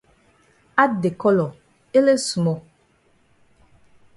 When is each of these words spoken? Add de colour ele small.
Add 0.83 0.93
de 1.01 1.09
colour 1.11 1.51
ele 1.93 2.15
small. 2.17 2.59